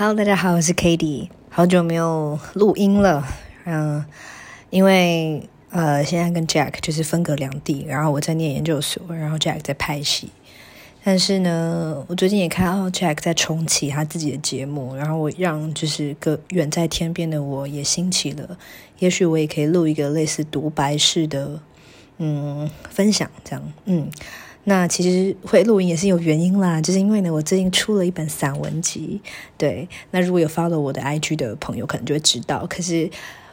[0.00, 3.26] Hello，大家好，我是 Cady，好久没有录音了，
[3.64, 4.04] 嗯，
[4.70, 10.30] 因为呃，现在跟 Jack 就是分隔两地，然后我在念研究所，然后 Jack 在拍戏，
[11.02, 18.56] 但是呢，我最近也看到 Jack 在重启他自己的节目，然后我让就是个远在天边的我也兴起了，
[19.00, 21.58] 也许我也可以录一个类似独白式的
[22.18, 24.08] 嗯分享，这样，嗯。
[24.64, 29.20] 那其实会录音也是有原因啦，就是因为呢，我最近出了一本散文集。
[29.56, 32.66] 对，那如果有 follow 我的 IG 的朋友，可能就会知道。
[32.66, 33.10] 可是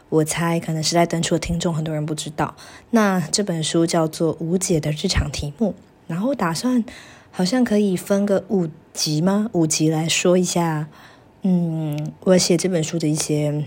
[0.10, 2.54] 我猜，可能时代登出的听众很多人不知道。
[2.90, 5.70] 那这本书叫做《无解的日常题目》，
[6.08, 6.84] 然后打算
[7.32, 9.50] 好像可以分个五集吗？
[9.54, 10.90] 五集来说一下，
[11.44, 13.64] 嗯，我写这本书的一些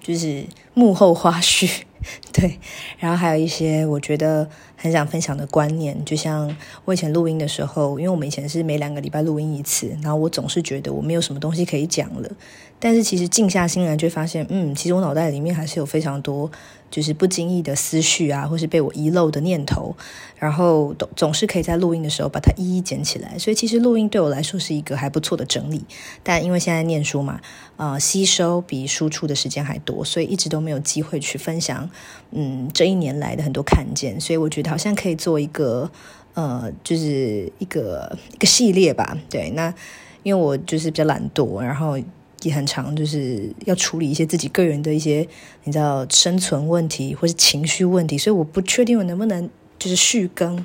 [0.00, 1.82] 就是幕后花絮。
[2.32, 2.58] 对，
[2.98, 12.30] 然后还有一些我觉得很想分享的观念，就像我以前录音的时候，因为我们以前是每两个礼拜录音一次，然后我总是觉得我没有什么东西可以讲了，
[12.78, 16.50] 但是其实静下心来就发现，嗯，其实我脑袋里面还是有非常多。
[16.90, 19.94] 就是不经意的思绪啊，或是被我遗漏的念头，
[20.36, 23.38] 然后总总是可以在录音的时候把它一一捡起来。
[23.38, 25.84] 所以其实录音对我来说是一个还不错的整理。
[26.22, 27.40] 但因为现在念书嘛，
[27.76, 31.90] 呃，吸收比输出的时间还多，所以一直都没有机会去分享。
[32.30, 35.90] 嗯，这一年来的很多看见，所以我觉得好像可以做一个
[36.34, 39.16] 呃，就是一个一个系列吧。
[39.28, 39.74] 对，那
[40.22, 41.98] 因为我就是比较懒惰，然后。
[42.42, 45.26] 也很常，就是要处理一些自己个人的一些，
[45.64, 50.64] 你知道生存问题或是情绪问题，所以我不确定我能不能就是续更。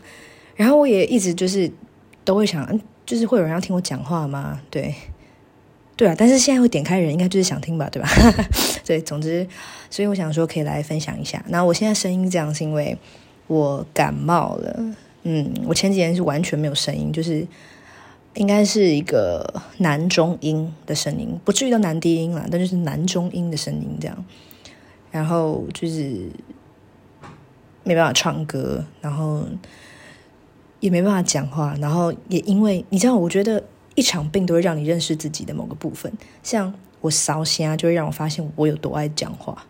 [0.56, 1.72] 然后我也一直就是
[2.24, 4.62] 都会想，就是会有人要听我讲话吗？
[4.70, 4.94] 对，
[5.96, 6.14] 对啊。
[6.16, 8.08] 但是现在会点开人，应该就是想听吧，对吧？
[8.86, 9.48] 对，总之，
[9.90, 11.44] 所以我想说可以来分享一下。
[11.48, 12.96] 那我现在声音这样是因为
[13.48, 14.96] 我感冒了。
[15.24, 17.48] 嗯，我前几天是完全没有声音，就是。
[18.36, 24.26] 应该是一个男中音的声音，不至于到男低音啦，但就是男中音的声音这样。
[25.12, 26.28] 然后就是
[27.84, 29.46] 没办法唱歌，然后
[30.80, 33.64] 也没办法讲话，然后也因为你知道，我觉得
[33.94, 36.12] 一场病都会让你认识自己的某个部分。
[36.42, 39.64] 像我烧声就会让我发现我有多爱讲话，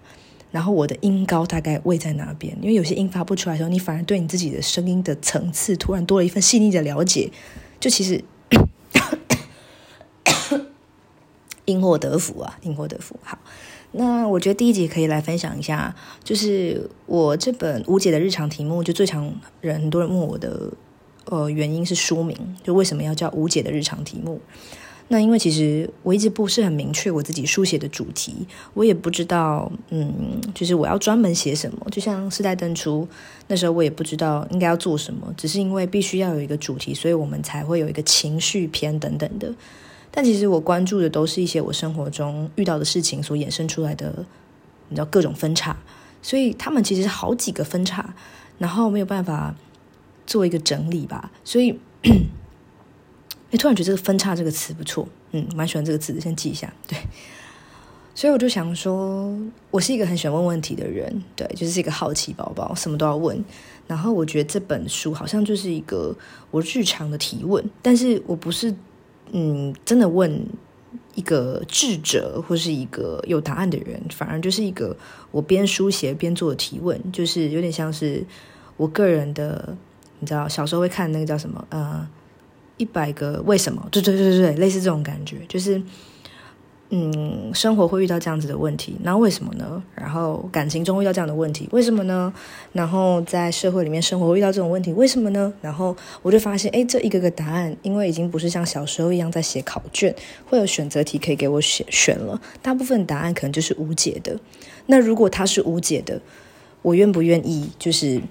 [0.52, 2.58] 然后我的音高大概位在哪边？
[2.62, 7.30] 因为有些音发不出来的时候，你反而对你自己的声音的层次突然多了一份细腻的了解。
[7.82, 8.24] 就其实。
[11.66, 13.18] 因祸得福啊，因祸得福。
[13.24, 13.38] 好，
[13.92, 20.72] 那我觉得第一集可以来分享一下，就是我这本无解的日常题目，就最常人很多人问我的，
[21.26, 24.42] 呃，原因是书名，就为什么要叫无解的日常题目？
[25.10, 31.86] 那因为其实我一直不是很明确我自己书写的主题，我也不知道，嗯，就是我要专门写什么。
[31.92, 33.08] 就像世代登出
[33.48, 39.54] 那时候，我也不知道应该要做什么，只是因为必须要有一个主题，所以我们才会有一个情绪篇等等的。
[40.16, 44.24] 但其实我关注的都是一些我生活中遇到的事情所衍生出来的，
[44.90, 45.76] 你知道各种分岔，
[46.22, 48.14] 所以他们其实是好几个分岔，
[48.60, 49.56] 然后没有办法
[50.28, 51.32] 做一个整理吧。
[51.44, 56.72] 所以，哎，突然觉得这个“分岔”这个词不错，嗯，蛮喜欢这个词，先记一下。
[56.88, 56.96] 对，
[58.14, 59.36] 所以我就想说，
[59.72, 63.44] 我是一个很喜欢问问题的人，对，就是一个好奇宝宝，什么都要问。
[63.88, 66.16] 然后我觉得这本书好像就是一个
[66.52, 68.76] 我日常的提问，但是我不是。
[69.34, 70.46] 嗯，真的问
[71.16, 74.96] 一个智者或是一个有答案的人，反而就是一个
[75.32, 78.24] 我边书写边做提问，就是有点像是
[78.78, 79.76] 我个人的，
[80.20, 82.08] 你知道，小时候会看那个叫什么，呃，
[82.78, 85.82] 一百个为什么，对对对对对，类似这种感觉，就是。
[86.96, 89.82] 嗯，生活会遇到这样子的问题，那为什么呢？
[89.96, 92.32] 然后感情中遇到这样的问题，为什么呢？
[92.72, 95.52] 然后在社会里面生活会遇到这种问题，为什么呢？
[95.60, 100.14] 然后我就发现，哎，这一个个答案，因为已经不是像小时候一样在写考卷，
[100.46, 104.40] 会有选择题可以给我选选了，大部分答案可能就是无解的。
[104.86, 106.22] 那如果它是无解的，
[106.84, 108.22] 我愿不愿意就是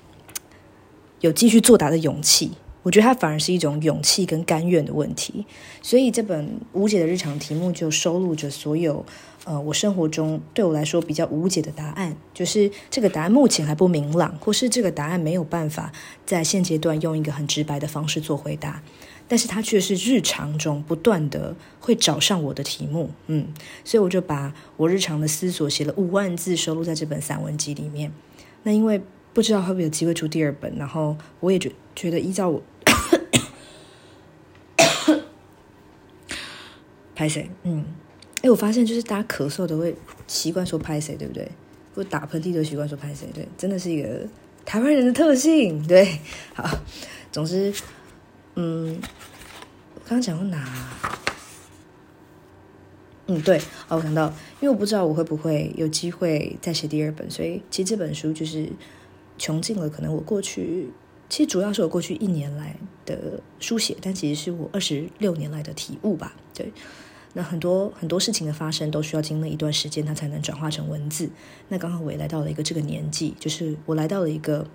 [1.18, 2.52] 有继续作答的勇气？
[2.82, 5.46] 我觉得它反而是一种勇气跟甘愿的问题，
[5.80, 9.04] 所以这本无解的日常题目就收录着所有
[9.44, 15.92] 呃我生活中对我来说比较无解的答案，就是这个答案目前还不明朗，或是这个答案没有办法
[16.26, 18.82] 在现阶段用一个很直白的方式做回答，
[19.28, 23.46] 但是它却是日常中不断的会找上我的题目，嗯，
[23.84, 28.10] 所以我就把我日常的思索写了五万字收录在这本散文集里面。
[28.64, 29.00] 那因为
[29.32, 32.60] 不知道会不会有机会出第二本，然后我也觉觉得依照我。
[37.22, 37.48] 拍谁？
[37.62, 37.84] 嗯，
[38.42, 39.94] 哎，我发现就是大家咳嗽都会
[40.26, 41.48] 习惯说拍谁，对不对？
[41.94, 44.26] 或打喷嚏都习惯说拍谁，对，真的是一个
[44.64, 46.18] 台湾人的特性，对。
[46.52, 46.68] 好，
[47.30, 47.72] 总之，
[48.56, 49.00] 嗯，
[49.94, 50.68] 我刚刚讲到哪？
[53.28, 54.26] 嗯，对，哦，我想到，
[54.60, 58.68] 因为我不知道我会不会有机会再写第二本，所以其实这本书就是
[59.38, 60.90] 穷尽了可能我过去，
[61.28, 62.74] 其实主要是我过去一年来
[63.06, 66.34] 的书写，但其实是我二十六年来的体悟吧。
[66.52, 66.72] 对，
[67.34, 71.30] 那很多很多事情的发生都需要经历一段时间，它才能转化成文字。
[71.68, 74.66] 那刚好我也来到了一个这个年纪，就是我来到了一个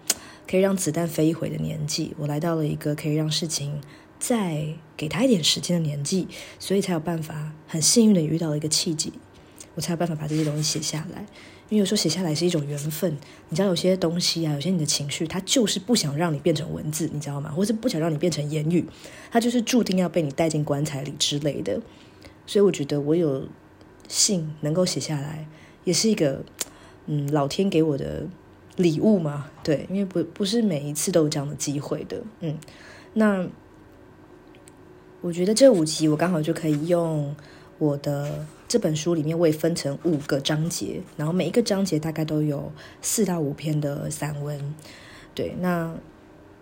[0.48, 3.82] 可以让子弹飞一回的年纪，我来到了一个可以让事情。
[4.20, 6.28] 再给他一点时间的年纪，
[6.58, 9.14] 所以才有办法很幸运的遇到了一个契机，
[9.76, 11.24] 我才有办法把这些东西写下来。
[11.70, 13.16] 因为有时候写下来是一种缘分，
[13.50, 17.52] 你知道有些东西啊，有些你的情绪，它就是不想让你变成文字，你知道吗？
[17.52, 18.84] 或是不想让你变成言语，
[19.30, 21.80] 它就是注定要被你带进棺材里之类的。
[22.48, 23.48] 所以我觉得我有
[24.08, 25.48] 幸能够写下来，
[25.84, 26.44] 也是一个
[27.06, 28.26] 嗯，老天给我的
[28.78, 29.46] 礼物嘛。
[29.64, 32.20] 对，因为不不是每一次都有这样的机会的。
[32.40, 32.58] 嗯，
[33.14, 33.48] 那。
[35.20, 37.36] 我觉得这五集我刚好就可以用
[37.80, 42.72] 我的这本书里面，我也分成五个章节，然后每一个章节大概都有
[43.02, 44.76] 四到五篇的散文。
[45.34, 45.92] 对，那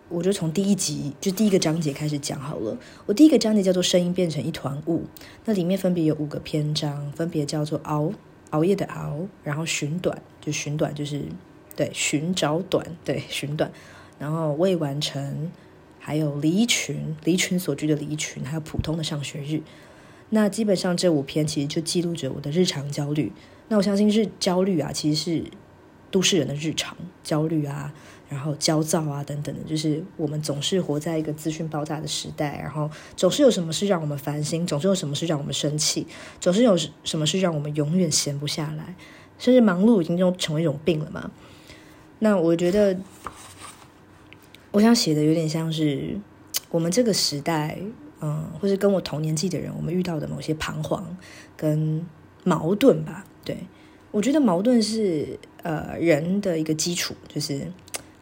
[0.10, 2.78] 我就从第一集就第一个章节开始讲好了。
[3.06, 5.04] 我第一个章节叫做“声音变成一团雾”，
[5.46, 8.12] 那里面分别有五个篇章，分别叫做熬
[8.52, 11.24] “熬夜的熬”，然后“寻短”就寻短就是
[11.76, 13.72] 对寻找短对寻短，
[14.20, 15.52] 然后“未完成”。
[15.98, 19.64] 还有离群，离群所居的离群，还有普通的上学日。
[20.30, 23.32] 那基本上这五篇其实就记录着我的日常焦虑。
[23.70, 25.44] 那我相信是焦虑啊，其实是
[26.12, 27.92] 都市人的日常焦虑啊，
[28.30, 36.06] 然后焦躁啊等等的，就是我们总是活在一个资讯爆炸的时代，然后总是有什么事让我们烦心，总是有什么事让我们生气，
[36.40, 38.96] 总是有什么事让我们永远闲不下来，
[39.38, 41.32] 甚至忙碌已经就成为一种病了嘛。
[42.20, 42.98] 那我觉得。
[44.72, 46.20] 我想写的有点像是
[46.70, 47.78] 我们这个时代，
[48.20, 51.16] 嗯，或是跟我同年纪的人，我们遇到的某些彷徨
[51.56, 52.06] 跟
[52.44, 53.26] 矛盾吧。
[53.46, 53.56] 对，
[54.12, 57.72] 我觉得矛盾是呃人的一个基础，就是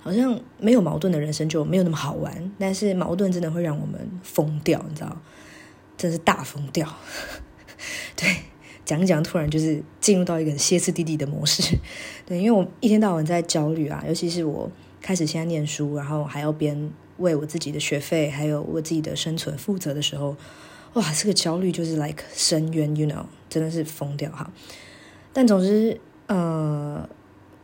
[0.03, 2.51] 好像没有矛盾的人生就没有那么好玩。
[2.59, 5.17] 但是矛盾真的会让我们疯掉，你知道，
[5.97, 6.88] 真是大疯掉。
[8.15, 8.35] 对，
[8.85, 11.77] 讲一讲，突然就是进入到一个歇斯底里的模式。
[12.27, 14.69] 对，因为我一天到晚在焦虑啊，尤其是我。
[15.05, 20.33] 开始现在念书，然后还要边为我自己的学费还有我自己的生存负责的时候，
[20.94, 24.50] 哇，这个焦虑就是 like 深渊，you know，真的是疯掉哈。
[25.33, 27.05] 但总之，呃，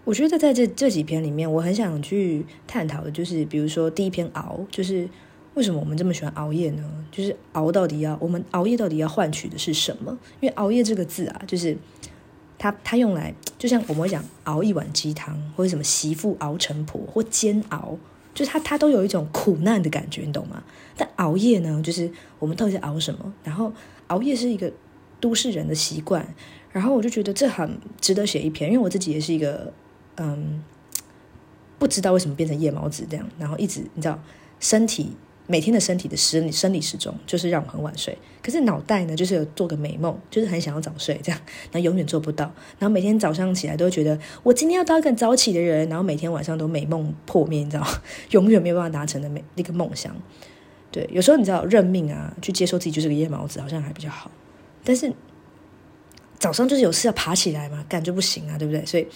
[0.09, 5.07] 我觉得在这这几篇里面，我很想去探讨的，就是比如说第一篇熬，就是
[5.53, 6.83] 为什么我们这么喜欢熬夜呢？
[7.11, 10.17] 就是熬到底要我们熬夜到底要换取的是什么？
[10.39, 11.77] 因为熬夜这个字啊，就是。
[12.61, 17.97] 它它用来就像我们会讲熬一碗鸡汤，或者什么媳妇熬成婆或煎熬，
[18.33, 20.61] 就是它它都有一种苦难的感觉，你懂吗？
[20.97, 23.33] 但熬夜呢，就是我们到底在熬什么？
[23.45, 23.71] 然后
[24.07, 24.69] 熬夜是一个
[25.21, 26.35] 都市人的习惯，
[26.73, 29.71] 然后我就觉得这很值得写一篇，因为我自己也是一个
[30.19, 30.63] 嗯，
[31.79, 34.21] 不知道为什么变成夜猫子这样，然后一直你知道
[34.59, 35.15] 身体。
[35.51, 42.45] 每天的身体的生理生理时钟就是让我很晚睡，可是脑袋呢，就是有做个美梦，就是很想要早睡这样，然后永远做不到，
[42.77, 47.87] 然后每天早上起来都会觉得我今天要当一个早起的人，然后每天晚上都美梦破灭，你知道，
[48.29, 50.15] 永远没有办法达成的美那个梦想。
[50.91, 54.29] 对，有时候你知道认命啊，去接受自己就是个夜猫子，好像还比较好。
[54.83, 55.11] 但是
[56.37, 58.85] 早上就是有事要爬起来嘛，干就不行啊，对不对？
[58.85, 59.07] 所以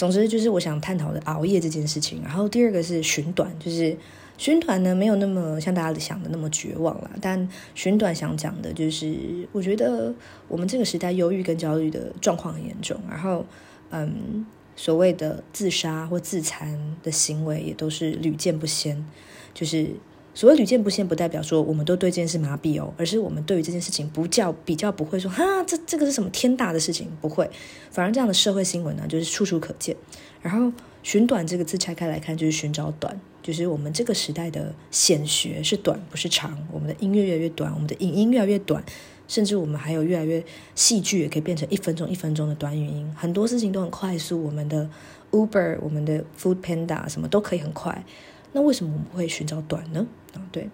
[0.00, 2.22] 总之就是我想探讨的熬夜这件事情。
[2.22, 3.96] 然后第二个是寻短，就是。
[4.38, 9.14] 寻短呢，没有那么像大家想的那么绝望啦，但寻短想讲的就是，
[9.52, 10.14] 我觉得
[10.48, 13.44] 我们这个时代忧郁跟焦虑的状况很严重，然后，
[13.90, 19.04] 嗯，所谓的自杀或自残的行为也都是屡见不鲜。
[19.52, 19.90] 就是
[20.32, 27.50] 所谓屡见不鲜，不代表说我们都对这件事麻痹哦，而是我们对于这件事情不叫比较不会说哈，这这个是什么天大的事情，不会，
[27.90, 29.96] 反而这样的社会新闻呢，就是处处可见。
[30.40, 30.72] 然后
[31.02, 33.20] 寻短这个字拆开来看，就是寻找短。
[33.42, 36.56] 就是我们这个时代的显学是短，不是长。
[36.70, 38.84] 我们的音乐越来越短，我们的影音越来越短，
[39.26, 40.44] 甚至我们还有越来越
[40.74, 43.10] 戏剧也可以变成一分钟一分钟的短语音。
[43.16, 44.86] 很多事情都很快速，我们的
[45.30, 48.04] Uber、我们的 Food Panda 什么都可以很快。
[48.52, 50.06] 那为什么我们会寻找短呢？
[50.34, 50.68] 啊，对。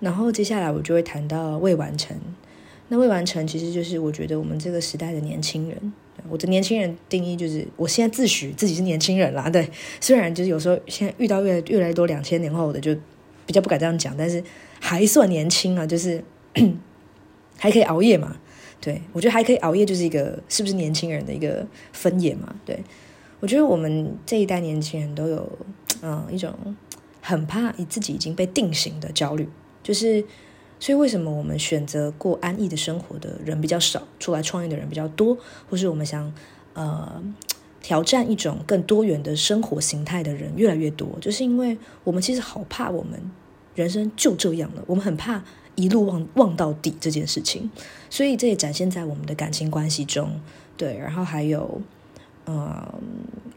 [0.00, 2.16] 然后接下来我就会谈到未完成。
[2.88, 5.92] 那未完成其实就是我觉得我们这个时代的年轻人。
[6.28, 9.48] 我的年轻人定义就是，我现在自诩自己是年轻人啦。
[9.48, 9.68] 对，
[10.00, 12.94] 虽然就是有时候现在遇到越来越来越多两千年后的，就
[13.46, 14.42] 比较不敢这样讲，但是
[14.78, 16.22] 还算年轻啊，就是
[17.58, 18.36] 还可以熬夜嘛。
[18.80, 22.54] 对，我觉得还可以熬夜，就是一个是不是年轻人的一个分野嘛。
[22.64, 22.78] 对，
[23.40, 25.58] 我觉得我们这一代年轻人都有
[26.02, 26.54] 嗯一种
[27.22, 29.48] 很怕自己已经被定型的焦虑，
[29.82, 30.22] 就是。
[30.80, 35.38] 所以为什么我们选择过安逸的生活的人比较少，出来创业的人比较多，
[35.70, 36.34] 或是我们想
[36.72, 37.22] 呃
[37.80, 43.30] 挑战一种更多元的生活形态的人越来越多，就是因为我们其实好怕我们
[43.76, 45.44] 人生就这样了，我们很怕
[45.76, 47.70] 一路望望到底这件事情，
[48.10, 50.40] 所以这也展现在我们的感情关系中，
[50.76, 51.80] 对，然后还有
[52.44, 52.94] 呃，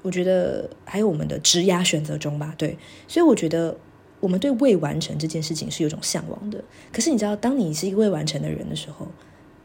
[0.01, 2.77] 我觉得还有我们的职涯选择中吧，对，
[3.08, 3.77] 所以我觉得。
[4.22, 9.08] 我们对未完成这件事情是有种向往的，可是你知道，当你是一个未完成的人的时候，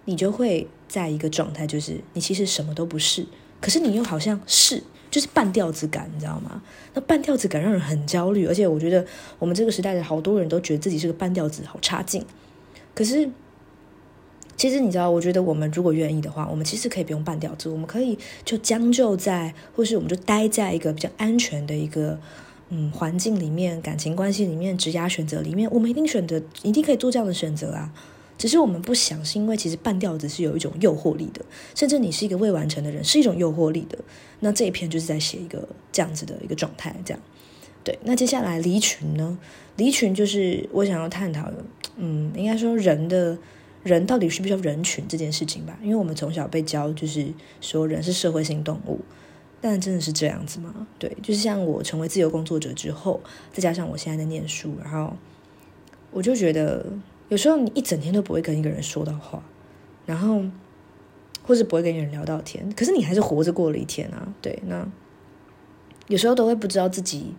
[0.04, 3.24] 你就会在一个状态，就是你其实什么都不是，
[3.58, 6.60] 可是你又好像是，就是半吊子感，你知道吗？
[6.92, 9.06] 那半吊子感让人很焦虑，而且我觉得
[9.38, 12.22] 我们这个时代的好多人都觉得自己是个半吊子，好差劲。
[12.92, 13.30] 可是，
[14.60, 22.18] 其实你知道，我觉得我们如果愿意的话，我们其实可以不用半吊子，我们可以就将就在，或是我们就待在一个比较安全的一个。
[22.72, 27.92] 嗯，环境里面、感情关系里面、职业选择里面，我们一定选择，一定可以做这样的选择啊。
[28.38, 33.98] 只是我们不想，是因为其实半吊子是有一种诱惑力的，甚至你是一个未完成的人，是一种诱惑力的。
[34.38, 37.20] 那这一篇就是在写一个这样子的一个状态，这样。
[37.82, 39.36] 对，那接下来离群呢？
[39.76, 41.56] 离群就是我想要探讨的，
[41.96, 43.36] 嗯，应该说人的
[43.82, 45.78] 人到底需不需要人群这件事情吧？
[45.82, 49.00] 因为我们从小被教，就是说人是社会性动物。
[49.62, 50.86] 但真的是这样子吗？
[50.98, 53.20] 对，就是像我成为自由工作者之后，
[53.52, 55.14] 再加上我现在在念书，然后
[56.10, 56.86] 我就觉得，
[57.28, 59.44] 有时候你一整天都不会跟一个人说到话，
[60.06, 60.42] 然后
[61.42, 64.32] 或是不会跟一个人聊到天，可是你还是活着过了一天啊。
[64.40, 64.88] 对，那
[66.08, 67.34] 有时候都会不知道自己，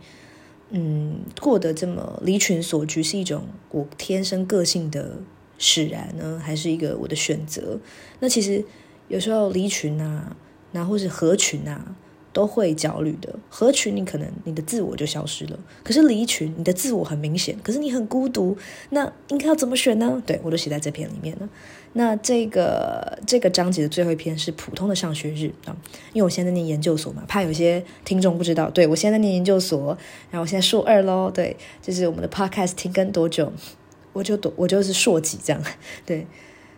[0.70, 5.18] 嗯，过得这么离群索居，是一种我天生个性的
[5.62, 7.80] 使然呢，还是一个我的选择？
[8.20, 8.62] 那其实
[9.08, 10.36] 有时候离群啊，
[10.74, 11.96] 然后或是合群啊。
[12.34, 13.36] 都会焦虑的。
[13.50, 18.58] 合群，你可能你的自我就消失了；可是离群，你的自我很明显，可是你很孤独。
[18.92, 20.24] 那应该要怎么选呢？
[20.26, 21.50] 对，我都写在这篇里面了。
[21.92, 25.76] 那这个这个章节的最后一篇是普通的上学日啊，
[26.14, 28.70] 因为我现在在念研究所嘛，怕有些听众不知道。
[28.70, 29.88] 对，我现在在念研究所，
[30.30, 31.30] 然后我现在硕二喽。
[31.30, 33.52] 对，就是我们的 podcast 停更多久，
[34.14, 35.62] 我就多我就是硕几这样。
[36.06, 36.28] 对，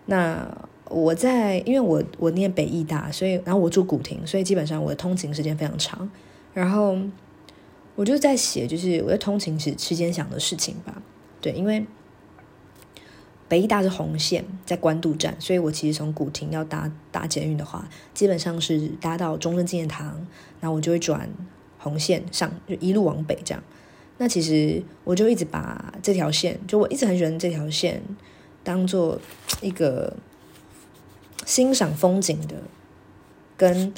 [0.05, 0.47] 那。
[0.89, 6.07] 我在，因为我我念北艺大，所以然后我住古亭，所以基本上我的通勤时间非常长。
[6.53, 6.95] 然后
[7.95, 11.01] 我就在写，就是我在通勤时时间想的事情吧。
[11.41, 11.83] 对，因为
[13.47, 20.27] 北艺大是红线，在关渡站，所以我其实从古亭要搭搭捷运的话，基本上是搭到中正纪念堂，
[20.59, 21.27] 然后我就会转
[21.79, 23.63] 红线上，就一路往北这样。
[24.17, 28.01] 那其实我就一直把这条线，就我一直很喜欢这条线，
[28.63, 29.19] 当做
[29.61, 30.15] 一个。
[31.45, 32.55] 欣赏风景的，
[33.57, 33.93] 跟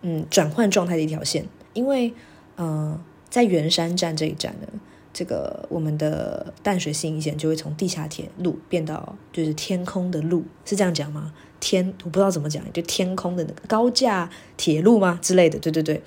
[0.00, 2.14] 嗯转换状态的一条线，因为
[2.56, 2.98] 呃
[3.28, 4.66] 在圆山站这一站呢，
[5.12, 11.34] 这个我们的淡水新一线就会从地下铁路变到就是天空的路，是这样讲吗？
[11.60, 15.58] 天我不知道怎么讲，就天空的那个高架铁路吗之类的？
[15.58, 16.00] 对对对，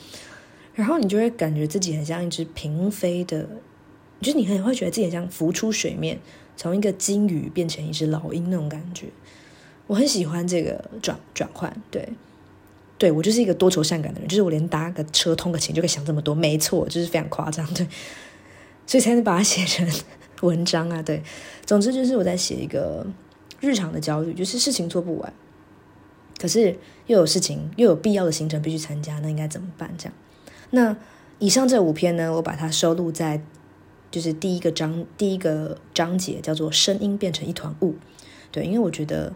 [0.74, 3.48] 然后你就会感觉自己很像一只平飞的，
[4.22, 6.20] 就是你很会觉得自己很像浮出水面，
[6.56, 9.08] 从一个鲸鱼变成一只老鹰那种感觉。
[9.88, 12.08] 我很喜欢这个转转换，对，
[12.98, 17.86] 对我就是一个多愁善感的人，就是我连搭个车通个勤就可以想这么多，没错，就是非常夸张，对，
[18.88, 19.86] 所以才能把它写成
[20.42, 21.22] 文章啊，对，
[21.66, 23.06] 总之就是我在写一个
[23.60, 25.34] 日常的焦虑，就是事情做不完，
[26.40, 29.94] 可是又有事情又有必要的行程必须参加，那应该怎么办？
[29.98, 30.14] 这样，
[30.72, 30.98] 那
[31.40, 33.42] 以上这五篇呢，我把它收录在
[34.10, 37.96] 就是第一个章第一个章节叫做“声音变成一团雾”，
[38.52, 39.32] 对，因为我觉得。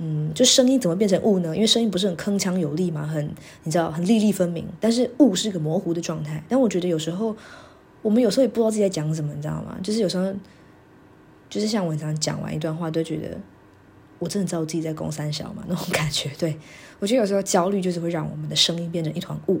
[0.00, 1.52] 嗯，就声音怎么变成雾呢？
[1.56, 3.28] 因为声音不是很铿锵有力嘛，很
[3.64, 4.64] 你知道，很粒粒分明。
[4.78, 6.40] 但是雾是一个模糊的状态。
[6.48, 7.36] 但我觉得有时候
[8.00, 9.76] 我们有时候也不知道自己在讲什么，你知道吗？
[9.82, 10.32] 就是有时候，
[11.50, 13.36] 就是像我常讲完一段话，都觉得
[14.20, 16.30] 我真的知道自己在攻三小嘛那种感觉。
[16.38, 16.56] 对，
[17.00, 19.60] 我觉得有时候焦虑就是会让我们的声音变成一团雾，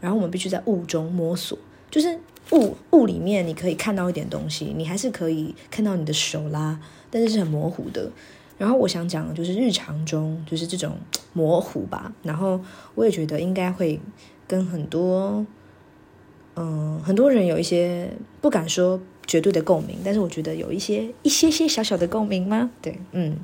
[0.00, 1.58] 然后我们必须在雾中摸索。
[1.90, 2.18] 就是
[2.52, 6.78] 雾雾里面你可以看到一点东西，你还是可以看到你的手啦，
[7.10, 8.10] 但是是很模糊的。
[8.58, 10.96] 然后我想讲的就是日常中就是这种
[11.32, 12.60] 模糊吧，然后
[12.94, 14.00] 我也觉得应该会
[14.48, 15.44] 跟很多，
[16.54, 18.10] 嗯，很多人有一些
[18.40, 22.70] 不敢说绝对的共鸣，但是我觉得有一些一些些小小的共鸣吗？
[22.80, 23.36] 对，嗯，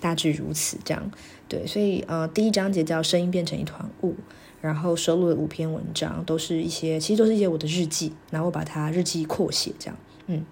[0.00, 1.10] 大致如此，这样
[1.46, 4.14] 对，所以呃，第一章节叫声音变成一团雾，
[4.60, 9.96] 然后收录了五篇文章，都是一些其实都是一些我的日记，然后我把它日记扩写这样，
[10.26, 10.44] 嗯。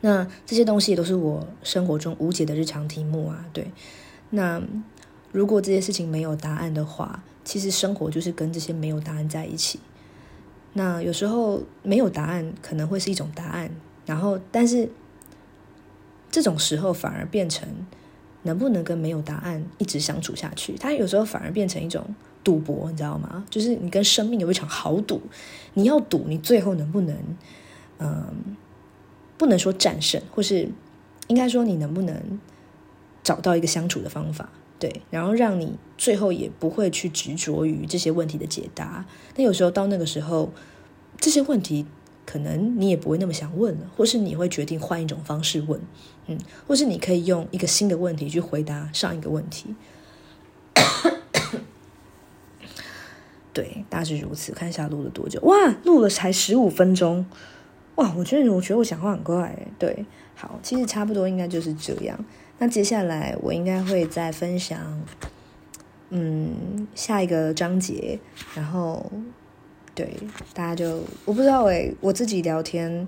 [0.00, 3.70] 那这些东西也都是我生活中无解的日常题目啊，对。
[4.30, 4.62] 那
[5.32, 9.80] 如果这些事情没有答案的话，其实生活就是跟这些没有答案在一起。
[10.74, 13.70] 那有时候没有答案可能会是一种答案，
[14.04, 14.90] 然后但是
[16.30, 17.68] 这种时候反而变成
[18.42, 20.76] 能不能跟没有答案一直相处下去？
[20.76, 23.44] 它有时候反而变成一种赌博，你知道吗？
[23.50, 25.20] 就是你跟生命有一场豪赌，
[25.72, 27.16] 你要赌你最后能不能，
[27.98, 28.56] 嗯，
[29.36, 30.68] 不能说战胜，或是
[31.26, 32.38] 应该说你能不能
[33.22, 34.50] 找到一个相处的方法。
[34.78, 39.06] 对，然后让你最后也不会去执着于这些问题的解答。
[39.36, 40.52] 那有时候到那个时候，
[41.18, 41.86] 这些问题
[42.26, 45.80] 可能你也不会那么想问了，或是你会决定换一种方式问，
[46.26, 49.74] 嗯，或是你可以用一个新的问题去回答上一个问题。
[53.54, 54.52] 对，大致如此。
[54.52, 55.40] 看一下录了多久？
[55.42, 57.24] 哇，录了才十五分钟。
[57.94, 59.56] 哇，我觉得我觉得我讲话很快。
[59.78, 62.18] 对，好，其实差不多应该就是这样。
[62.58, 65.00] 那接下来我应该会再分享，
[66.10, 68.18] 嗯，下一个章节，
[68.56, 69.10] 然后
[69.94, 70.12] 对
[70.52, 73.06] 大家就我不知道哎，我自己聊天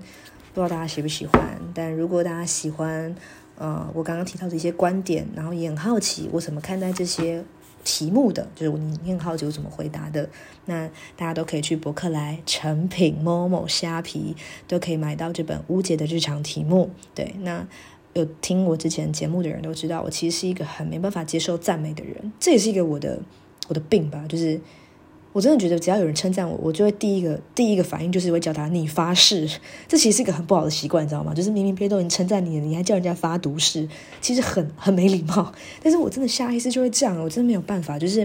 [0.53, 3.13] 不知道大家喜不喜欢，但如果大家喜欢，
[3.57, 7.43] 呃，我刚刚提到的一些观点，然后也很好奇我怎么看待这些
[7.87, 10.29] 题目的，就是你你很好奇我怎么回答的，
[10.65, 14.35] 那大家都可以去博客来、成品、某某、虾皮
[14.67, 17.65] 都可以买到这本无解的日常题目，对，那。
[18.13, 23.19] 有听我之前节目的人都知道，我其实是一个很没办法接受赞美的人，这也是一个我的
[23.67, 24.25] 我的病吧。
[24.27, 24.59] 就是
[25.37, 29.47] 我真的觉得，只要有人称赞我，我就会第一个第一个反应就是会叫他你发誓。
[29.87, 31.31] 这其实是一个很不好的习惯，你知道吗？
[31.31, 33.87] 就是明明别人都已经称赞你了，你还叫人家发毒誓，
[34.19, 35.53] 其实很很没礼貌。
[35.83, 38.21] 但是我真的下意识就会这样，我真的没有办法，就是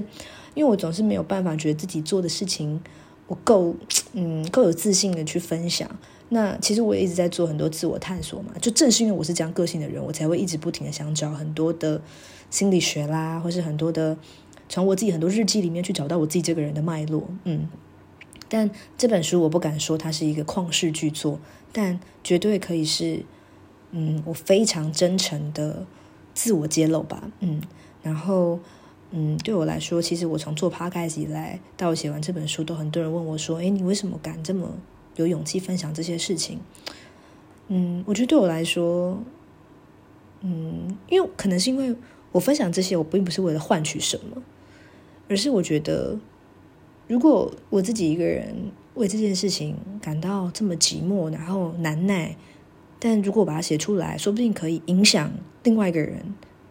[0.55, 2.81] 因为我总是没有办法觉得自己做的事情
[3.27, 3.77] 我够
[4.15, 5.87] 嗯够有自信的去分享。
[6.31, 12.01] 那其实我也一直在做很多自我探索嘛，就正是因为我是这样个性的人，我才会一直不停的想找很多的
[12.49, 14.17] 心理学啦，或是很多的
[14.73, 17.29] 从我自己很多日记里面去找到我自己这个人的脉络。
[17.45, 17.69] 嗯，
[18.49, 21.39] 但这本书我不敢说它是一个旷世巨作，
[21.73, 23.23] 但绝对可以是，
[23.91, 25.85] 嗯，我非常真诚的
[26.33, 27.31] 自我揭露吧。
[27.41, 27.61] 嗯，
[28.03, 28.61] 然后，
[29.11, 34.71] 嗯，对我来说，其实我从做 Podcast 以来到我写完这本书，都很多人问我说：“诶，你为什么敢这么？”
[35.17, 36.59] 有勇气分享这些事情，
[37.69, 39.23] 嗯，我觉得对我来说，
[40.41, 41.95] 嗯，因为可能是因为
[42.33, 44.43] 我分享这些，我并不是为了换取什么，
[45.33, 46.19] 而是我觉得，
[47.09, 48.55] 如果我自己一个人
[48.95, 52.37] 为这件事情感到这么寂寞，然后难耐，
[52.99, 56.23] 但如果我把它写出来，说不定可以影响另外一个人，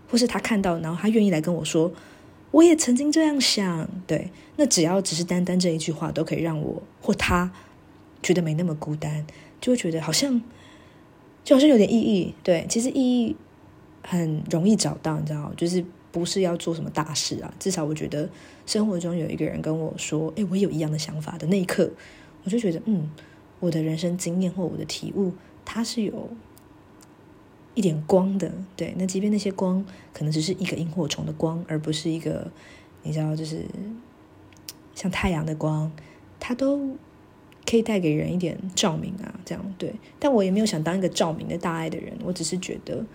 [0.08, 1.92] 或是他看到，然后他愿意来跟我说，
[2.52, 7.52] 我也曾经这样想，对，那只要只是单单这一句话，都可以让我或他。
[8.24, 9.26] 觉得没那么孤单，
[9.60, 10.40] 就会觉得好像，
[11.44, 12.36] 就好像有点意义。
[12.44, 13.36] 对，其实意义
[14.04, 17.54] 很容易找到，你知道，就是不是要做什么大事啊。
[17.60, 18.30] 至少我觉得
[18.66, 21.90] 生活中有一个人跟我说：“诶，我有一样的想法”的那一刻，
[22.44, 23.10] 我就觉得，嗯，
[23.60, 26.30] 我的人生经验或我的体悟，它是有
[27.74, 28.52] 一点光的。
[28.76, 32.52] 对，那即便那些光可能只是一个萤火虫的光，而不是一个
[33.04, 33.66] 你知道，就是
[34.96, 35.92] 像太阳的光，
[36.40, 36.98] 它都。
[37.64, 39.94] 可以带给人一点照明啊，这样对。
[40.20, 43.06] 但我也没有想当一个照明的大爱的人，我只是觉得，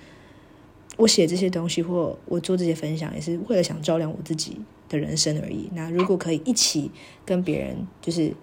[0.97, 5.69] 我写这些东西或我做这些分享，也是为了想照亮我自己的人生而已。
[5.75, 6.91] 那如果可以一起
[7.25, 8.35] 跟别人，就是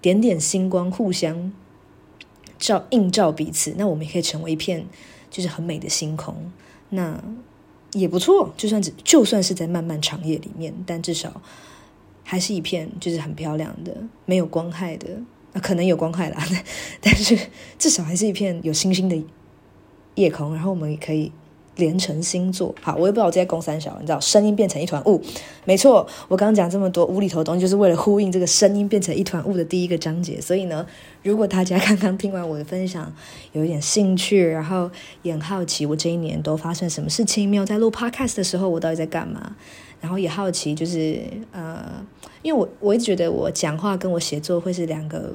[0.00, 1.52] 点点星光，互相
[2.58, 4.86] 照映照彼此，那我们也可以成为一片
[5.30, 6.52] 就是很美的星空，
[6.90, 7.22] 那
[7.92, 8.52] 也不错。
[8.56, 11.40] 就算只就算是在漫漫长夜里面，但至少
[12.22, 15.08] 还是一片就是很漂亮的，没有光害的。
[15.62, 16.46] 可能有光害啦，
[17.00, 17.34] 但是
[17.78, 19.16] 至少还是一片有星星的
[20.14, 20.54] 夜空。
[20.54, 21.32] 然后我们也可以
[21.76, 22.74] 连成星座。
[22.82, 25.20] 好，我也不知道我在公三小，你知道，声音变成一团雾。
[25.64, 30.40] 没错，我刚刚讲这么多无厘头东西，就是为了呼应这个声音变成一团雾的第一个章节。
[30.40, 30.86] 所以呢，
[31.22, 33.12] 如果大家刚刚听完我的分享，
[33.52, 34.90] 有一点兴趣，然后
[35.22, 39.54] 也很好奇我这一年都发生什么事情，没有在录 podcast 的时候，我到底在干嘛？
[40.00, 41.18] 然后也好奇，就是
[41.52, 41.84] 呃，
[42.42, 45.32] 因为我我一直觉得我讲话跟我写作会是两个，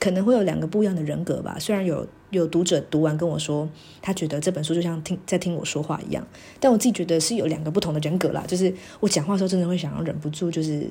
[0.00, 1.56] 可能会有两个不一样的人格吧。
[1.58, 3.68] 虽然有有读者读完跟我说，
[4.00, 6.26] 他觉得这本书就像听在听我说话一样，
[6.58, 8.42] 但我自己觉得是有两个不同的人格啦。
[8.48, 10.86] 就是我讲话的时候，真的会想要忍不住，就是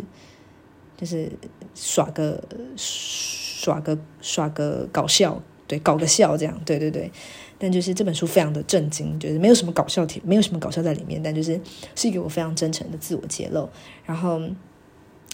[0.95, 1.31] 就是
[1.73, 2.41] 耍个
[2.77, 7.11] 耍个耍个搞笑，对，搞个笑这样，对对对。
[7.57, 11.59] 但就是这本书非常的震惊，就是没有什么搞笑，没有什么搞笑在里面，但就是
[11.95, 13.67] 是一个我非常真诚的自我揭露。
[14.05, 14.39] 然后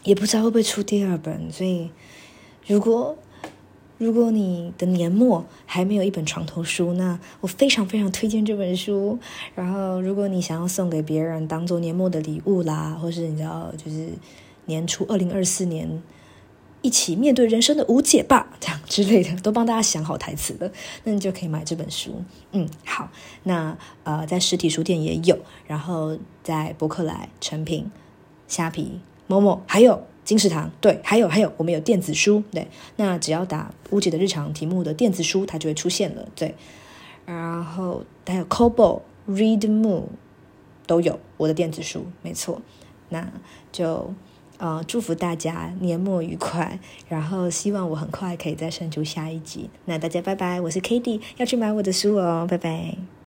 [0.04, 1.89] 也不知道会不会出第二本，所以
[2.65, 3.17] 如果
[3.97, 9.17] 如果你的年末还没有一本床头书，那我非常非常推荐这本书。
[9.55, 14.10] 然后如果你想要送给别人当做年末的礼物啦，或是你知道就是
[14.65, 16.01] 年初二零二四年。
[16.83, 20.71] 一起面对人生的无解吧，这样之类的，都帮大家想好台词了，
[21.03, 22.21] 那你就可以买这本书。
[22.51, 23.10] 嗯，好，
[23.43, 27.91] 那呃，在实体书店也有，然后在博客来、诚品、
[28.47, 36.54] 虾皮、某某还有金石堂，对，还有还有，我们有电子书，对，那只要打乌姐的日常题目的电子书，它就会出现了，对，
[37.26, 40.04] 然后还有 Kobo、Readmoo
[40.86, 42.62] 都有我的电子书，没错，
[43.10, 43.32] 那
[43.72, 44.13] 就。
[44.60, 49.70] 呃，祝福大家年末愉快，然后希望我很快可以再生出下一集。
[49.86, 53.18] 那大家拜拜，我是 Cady，要去买我的书哦，拜拜。